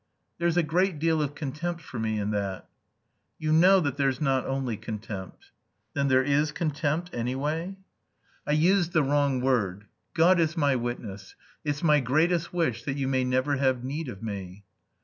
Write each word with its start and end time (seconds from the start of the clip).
"There's 0.39 0.57
a 0.57 0.63
great 0.63 0.97
deal 0.97 1.21
of 1.21 1.35
contempt 1.35 1.79
for 1.79 1.99
me 1.99 2.17
in 2.17 2.31
that." 2.31 2.67
"You 3.37 3.53
know 3.53 3.79
that 3.81 3.97
there's 3.97 4.19
not 4.19 4.47
only 4.47 4.75
contempt." 4.75 5.51
"Then 5.93 6.07
there 6.07 6.23
is 6.23 6.51
contempt, 6.51 7.11
anyway?" 7.13 7.75
"I 8.47 8.53
used 8.53 8.93
the 8.93 9.03
wrong 9.03 9.41
word. 9.41 9.85
God 10.15 10.39
is 10.39 10.57
my 10.57 10.75
witness, 10.75 11.35
it's 11.63 11.83
my 11.83 11.99
greatest 11.99 12.51
wish 12.51 12.81
that 12.85 12.97
you 12.97 13.07
may 13.07 13.23
never 13.23 13.57
have 13.57 13.83
need 13.83 14.09
of 14.09 14.23
me." 14.23 14.63